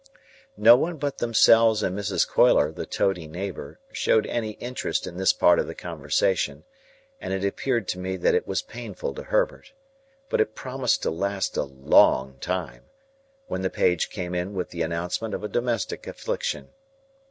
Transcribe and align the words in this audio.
No 0.57 0.75
one 0.75 0.97
but 0.97 1.19
themselves 1.19 1.83
and 1.83 1.95
Mrs. 1.95 2.27
Coiler 2.27 2.71
the 2.73 2.87
toady 2.87 3.27
neighbour 3.27 3.79
showed 3.91 4.25
any 4.25 4.53
interest 4.53 5.05
in 5.05 5.17
this 5.17 5.31
part 5.31 5.59
of 5.59 5.67
the 5.67 5.75
conversation, 5.75 6.63
and 7.19 7.35
it 7.35 7.45
appeared 7.45 7.87
to 7.89 7.99
me 7.99 8.17
that 8.17 8.33
it 8.33 8.47
was 8.47 8.63
painful 8.63 9.13
to 9.13 9.21
Herbert; 9.21 9.73
but 10.27 10.41
it 10.41 10.55
promised 10.55 11.03
to 11.03 11.11
last 11.11 11.55
a 11.55 11.61
long 11.61 12.39
time, 12.39 12.85
when 13.45 13.61
the 13.61 13.69
page 13.69 14.09
came 14.09 14.33
in 14.33 14.55
with 14.55 14.71
the 14.71 14.81
announcement 14.81 15.35
of 15.35 15.43
a 15.43 15.47
domestic 15.47 16.07
affliction. 16.07 16.69